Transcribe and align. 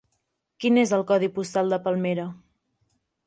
Quin 0.63 0.79
és 0.83 0.93
el 0.97 1.03
codi 1.11 1.29
postal 1.37 1.75
de 1.75 1.79
Palmera? 1.89 2.25